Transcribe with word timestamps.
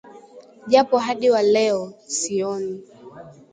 Japo 0.67 0.97
hadi 0.97 1.29
wa 1.29 1.41
leo, 1.41 1.93
sioni 2.07 2.81